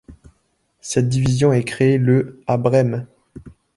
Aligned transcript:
Cette 0.79 1.09
division 1.09 1.53
est 1.53 1.63
créée 1.63 1.99
le 1.99 2.41
à 2.47 2.57
Brême. 2.57 3.05